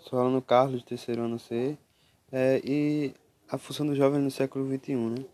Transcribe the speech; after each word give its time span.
Sou 0.00 0.18
aluno 0.18 0.42
Carlos, 0.42 0.82
terceiro 0.82 1.22
ano 1.22 1.38
C. 1.38 1.76
É, 2.30 2.60
e 2.64 3.14
a 3.48 3.58
função 3.58 3.86
do 3.86 3.94
jovem 3.94 4.20
no 4.20 4.30
século 4.30 4.66
XXI, 4.66 4.94
né? 4.96 5.24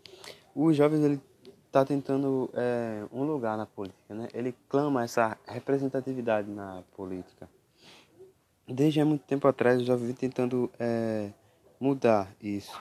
Os 0.53 0.75
jovens, 0.75 1.03
ele 1.03 1.21
está 1.67 1.85
tentando 1.85 2.49
é, 2.53 3.05
um 3.11 3.23
lugar 3.23 3.57
na 3.57 3.65
política, 3.65 4.13
né? 4.13 4.27
Ele 4.33 4.53
clama 4.67 5.03
essa 5.03 5.37
representatividade 5.47 6.49
na 6.49 6.83
política. 6.95 7.49
Desde 8.67 8.99
há 8.99 9.05
muito 9.05 9.23
tempo 9.23 9.47
atrás, 9.47 9.79
os 9.79 9.87
jovens 9.87 10.07
vem 10.07 10.15
tentando 10.15 10.69
é, 10.79 11.29
mudar 11.79 12.31
isso, 12.41 12.79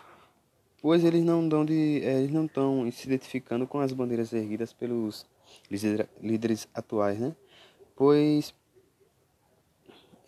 pois 0.83 1.05
eles 1.05 1.25
não 1.25 1.49
dão 1.49 1.65
de, 1.65 2.03
é, 2.05 2.19
eles 2.19 2.33
não 2.33 2.47
estão 2.47 2.91
se 2.91 3.07
identificando 3.07 3.67
com 3.67 3.79
as 3.79 3.93
bandeiras 3.93 4.33
erguidas 4.33 4.73
pelos 4.73 5.27
líderes 6.21 6.69
atuais, 6.75 7.19
né? 7.19 7.35
Pois 7.97 8.55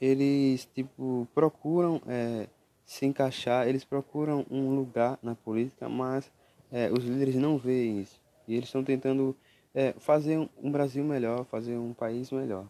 eles 0.01 0.67
tipo 0.75 1.29
procuram 1.35 2.01
é, 2.07 2.47
se 2.85 3.07
encaixar, 3.07 3.69
eles 3.69 3.85
procuram 3.85 4.45
um 4.51 4.75
lugar 4.75 5.19
na 5.23 5.35
política, 5.35 5.89
mas 5.89 6.31
é, 6.73 6.91
os 6.91 7.05
líderes 7.05 7.37
não 7.37 7.59
veem 7.59 8.01
isso. 8.01 8.21
E 8.49 8.55
eles 8.55 8.69
estão 8.69 8.83
tentando 8.83 9.37
é, 9.75 9.95
fazer 9.99 10.49
um 10.61 10.71
Brasil 10.73 11.05
melhor, 11.05 11.45
fazer 11.45 11.77
um 11.77 11.93
país 11.93 12.31
melhor. 12.31 12.67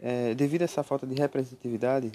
É, 0.00 0.34
devido 0.34 0.62
a 0.62 0.64
essa 0.64 0.82
falta 0.82 1.06
de 1.06 1.14
representatividade, 1.14 2.10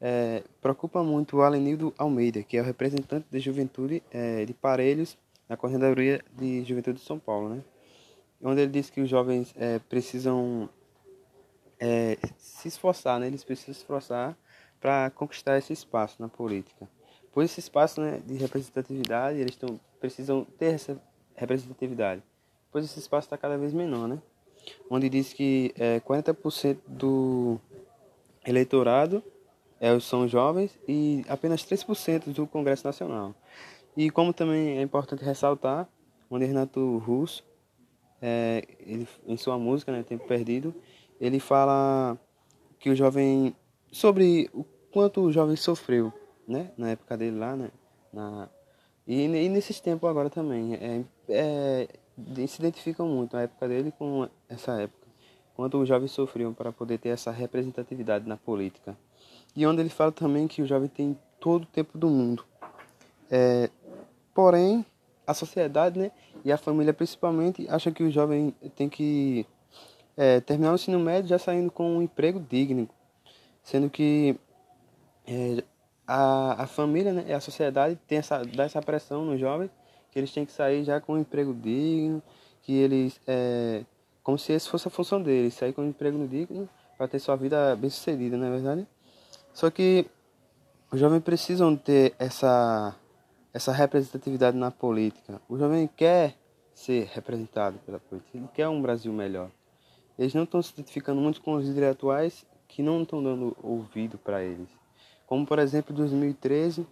é, 0.00 0.42
preocupa 0.60 1.02
muito 1.02 1.38
o 1.38 1.42
Alenildo 1.42 1.92
Almeida, 1.98 2.42
que 2.42 2.56
é 2.56 2.60
o 2.60 2.64
representante 2.64 3.26
de 3.30 3.40
juventude 3.40 4.02
é, 4.12 4.44
de 4.44 4.54
Parelhos 4.54 5.16
na 5.48 5.56
Coordenadoria 5.56 6.22
de 6.36 6.62
Juventude 6.64 6.98
de 6.98 7.04
São 7.04 7.18
Paulo, 7.18 7.48
né? 7.48 7.62
onde 8.42 8.60
ele 8.60 8.70
diz 8.70 8.90
que 8.90 9.00
os 9.00 9.08
jovens 9.08 9.54
precisam 9.88 10.68
é, 11.80 12.18
se 12.38 12.68
esforçar, 12.68 13.18
né? 13.20 13.26
eles 13.26 13.44
precisam 13.44 13.74
se 13.74 13.80
esforçar 13.80 14.36
para 14.80 15.10
conquistar 15.10 15.58
esse 15.58 15.72
espaço 15.72 16.16
na 16.20 16.28
política. 16.28 16.88
Pois 17.32 17.50
esse 17.50 17.60
espaço 17.60 18.00
né, 18.00 18.20
de 18.24 18.34
representatividade, 18.36 19.38
eles 19.38 19.56
tão, 19.56 19.78
precisam 20.00 20.44
ter 20.58 20.74
essa 20.74 21.00
representatividade 21.34 22.22
pois 22.76 22.84
esse 22.84 22.98
espaço 22.98 23.24
está 23.24 23.38
cada 23.38 23.56
vez 23.56 23.72
menor, 23.72 24.06
né? 24.06 24.18
Onde 24.90 25.08
diz 25.08 25.32
que 25.32 25.72
é, 25.78 25.98
40% 26.00 26.76
do 26.86 27.58
eleitorado 28.46 29.22
é, 29.80 29.98
são 29.98 30.28
jovens 30.28 30.78
e 30.86 31.24
apenas 31.26 31.64
3% 31.64 32.34
do 32.34 32.46
Congresso 32.46 32.86
Nacional. 32.86 33.34
E 33.96 34.10
como 34.10 34.30
também 34.34 34.76
é 34.76 34.82
importante 34.82 35.24
ressaltar, 35.24 35.88
onde 36.30 36.44
Renato 36.44 36.98
Russo, 36.98 37.42
é, 38.20 38.62
ele, 38.80 39.08
em 39.26 39.38
sua 39.38 39.56
música, 39.56 39.90
né, 39.90 40.02
Tempo 40.02 40.26
Perdido, 40.26 40.74
ele 41.20 41.40
fala 41.40 42.18
que 42.78 42.90
o 42.90 42.96
jovem, 42.96 43.54
sobre 43.90 44.50
o 44.52 44.64
quanto 44.92 45.20
o 45.22 45.32
jovem 45.32 45.56
sofreu, 45.56 46.12
né, 46.46 46.70
na 46.76 46.90
época 46.90 47.16
dele 47.16 47.38
lá, 47.38 47.56
né, 47.56 47.70
na, 48.12 48.48
e, 49.06 49.22
e 49.22 49.48
nesses 49.48 49.80
tempos 49.80 50.08
agora 50.08 50.28
também. 50.28 50.74
É, 50.74 51.04
é, 51.28 51.88
se 52.46 52.60
identificam 52.60 53.06
muito 53.06 53.36
a 53.36 53.42
época 53.42 53.68
dele 53.68 53.92
com 53.92 54.28
essa 54.48 54.80
época, 54.80 55.06
quando 55.54 55.80
os 55.80 55.88
jovens 55.88 56.10
sofriam 56.10 56.52
para 56.52 56.72
poder 56.72 56.98
ter 56.98 57.10
essa 57.10 57.30
representatividade 57.30 58.28
na 58.28 58.36
política. 58.36 58.96
E 59.54 59.66
onde 59.66 59.80
ele 59.80 59.90
fala 59.90 60.12
também 60.12 60.48
que 60.48 60.60
o 60.60 60.66
jovem 60.66 60.88
tem 60.88 61.16
todo 61.40 61.62
o 61.62 61.66
tempo 61.66 61.96
do 61.96 62.08
mundo. 62.08 62.44
É, 63.30 63.70
porém, 64.34 64.84
a 65.26 65.34
sociedade 65.34 65.98
né, 65.98 66.10
e 66.44 66.52
a 66.52 66.56
família 66.56 66.92
principalmente 66.92 67.66
acham 67.68 67.92
que 67.92 68.02
o 68.02 68.10
jovem 68.10 68.54
tem 68.74 68.88
que 68.88 69.46
é, 70.16 70.40
terminar 70.40 70.72
o 70.72 70.74
ensino 70.76 70.98
médio 70.98 71.28
já 71.28 71.38
saindo 71.38 71.70
com 71.70 71.96
um 71.96 72.02
emprego 72.02 72.40
digno, 72.40 72.88
sendo 73.62 73.90
que 73.90 74.36
é, 75.26 75.62
a, 76.06 76.62
a 76.62 76.66
família 76.66 77.12
né, 77.12 77.34
a 77.34 77.40
sociedade 77.40 77.98
tem 78.06 78.18
essa, 78.18 78.42
dá 78.44 78.64
essa 78.64 78.80
pressão 78.80 79.24
nos 79.24 79.40
jovens 79.40 79.70
que 80.10 80.18
eles 80.18 80.32
têm 80.32 80.46
que 80.46 80.52
sair 80.52 80.82
já 80.84 81.00
com 81.00 81.14
um 81.14 81.18
emprego 81.18 81.52
digno, 81.52 82.22
que 82.62 82.72
eles, 82.72 83.20
é, 83.26 83.84
como 84.22 84.38
se 84.38 84.52
essa 84.52 84.70
fosse 84.70 84.88
a 84.88 84.90
função 84.90 85.22
deles, 85.22 85.52
sair 85.52 85.74
com 85.74 85.82
um 85.82 85.88
emprego 85.88 86.26
digno 86.26 86.66
para 86.96 87.06
ter 87.06 87.18
sua 87.18 87.36
vida 87.36 87.76
bem 87.76 87.90
sucedida, 87.90 88.36
não 88.36 88.46
é 88.46 88.50
verdade? 88.50 88.86
Só 89.52 89.70
que 89.70 90.06
os 90.90 90.98
jovens 90.98 91.22
precisam 91.22 91.76
ter 91.76 92.14
essa, 92.18 92.96
essa 93.52 93.72
representatividade 93.72 94.56
na 94.56 94.70
política. 94.70 95.40
O 95.48 95.58
jovem 95.58 95.86
quer 95.86 96.34
ser 96.74 97.10
representado 97.12 97.78
pela 97.84 97.98
política, 97.98 98.38
ele 98.38 98.48
quer 98.54 98.68
um 98.68 98.80
Brasil 98.80 99.12
melhor. 99.12 99.50
Eles 100.18 100.34
não 100.34 100.44
estão 100.44 100.62
se 100.62 100.72
identificando 100.72 101.20
muito 101.20 101.40
com 101.40 101.54
os 101.54 101.66
líderes 101.66 101.90
atuais 101.90 102.46
que 102.68 102.82
não 102.82 103.02
estão 103.02 103.22
dando 103.22 103.56
ouvido 103.62 104.18
para 104.18 104.42
eles. 104.42 104.68
Como, 105.26 105.46
por 105.46 105.58
exemplo, 105.58 105.92
em 105.92 105.96
2013, 105.96 106.86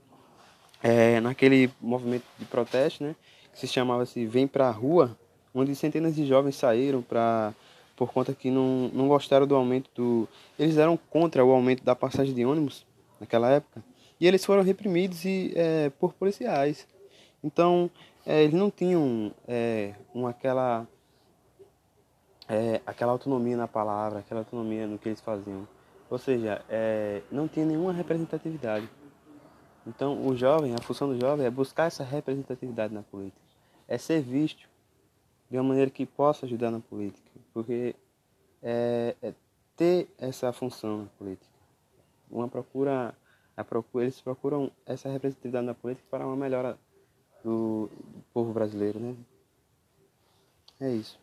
é, 0.83 1.21
naquele 1.21 1.71
movimento 1.81 2.25
de 2.39 2.45
protesto, 2.45 3.05
né, 3.05 3.15
que 3.53 3.59
se 3.59 3.67
chamava-se 3.67 4.27
Vem 4.27 4.47
Pra 4.47 4.71
Rua, 4.71 5.17
onde 5.55 5.75
centenas 5.75 6.17
de 6.17 6.27
jovens 6.27 6.57
saíram 6.57 7.01
para 7.01 7.55
por 7.97 8.13
conta 8.13 8.35
que 8.35 8.51
não, 8.51 8.91
não 8.93 9.09
gostaram 9.09 9.47
do 9.47 9.55
aumento 9.55 9.89
do... 9.95 10.29
Eles 10.59 10.77
eram 10.79 10.97
contra 10.97 11.45
o 11.45 11.53
aumento 11.53 11.85
da 11.85 11.95
passagem 11.95 12.35
de 12.35 12.45
ônibus 12.45 12.85
naquela 13.21 13.51
época. 13.51 13.85
E 14.21 14.27
eles 14.27 14.45
foram 14.45 14.63
reprimidos 14.63 15.25
e, 15.25 15.53
é, 15.55 15.91
por 15.91 16.13
policiais. 16.13 16.87
Então, 17.43 17.91
é, 18.27 18.43
eles 18.43 18.55
não 18.55 18.71
tinham 18.71 19.33
é, 19.47 19.95
uma, 20.13 20.31
aquela, 20.31 20.89
é, 22.49 22.81
aquela 22.87 23.13
autonomia 23.13 23.57
na 23.57 23.69
palavra, 23.69 24.21
aquela 24.21 24.41
autonomia 24.41 24.87
no 24.87 24.99
que 24.99 25.09
eles 25.09 25.21
faziam. 25.21 25.67
Ou 26.11 26.19
seja, 26.19 26.65
é, 26.69 27.23
não 27.31 27.49
tinha 27.49 27.65
nenhuma 27.65 27.93
representatividade. 27.93 28.89
Então, 29.87 30.27
o 30.27 30.37
jovem, 30.37 30.75
a 30.75 30.83
função 30.83 31.09
do 31.09 31.21
jovem 31.21 31.47
é 31.47 31.51
buscar 31.51 31.87
essa 31.87 32.03
representatividade 32.03 32.95
na 32.95 33.03
política, 33.03 33.41
é 33.87 33.99
ser 33.99 34.23
visto 34.23 34.69
de 35.51 35.59
uma 35.59 35.65
maneira 35.65 35.91
que 35.91 36.07
possa 36.07 36.47
ajudar 36.47 36.71
na 36.71 36.81
política, 36.81 37.31
porque 37.53 37.95
é, 38.63 39.15
é 39.23 39.35
ter 39.77 40.09
essa 40.19 40.53
função 40.53 41.03
na 41.03 41.09
política. 41.19 41.53
Uma 42.31 42.49
procura, 42.49 43.15
a 43.57 43.63
procura, 43.63 44.05
eles 44.05 44.21
procuram 44.21 44.71
essa 44.87 45.09
representatividade 45.09 45.67
na 45.67 45.75
política 45.75 46.07
para 46.11 46.27
uma 46.27 46.37
melhora 46.37 46.79
do, 47.45 47.91
povo 48.33 48.53
brasileiro, 48.53 48.99
né? 48.99 49.15
É 50.81 50.91
isso. 50.91 51.21